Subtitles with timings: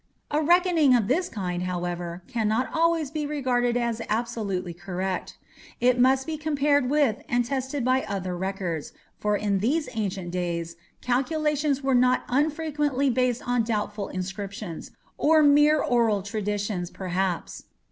[0.31, 5.37] A reckoning of this kind, however, cannot always be regarded as absolutely correct.
[5.79, 10.75] It must be compared with and tested by other records, for in these ancient days
[11.01, 17.65] calculations were not unfrequently based on doubtful inscriptions, or mere oral traditions, perhaps.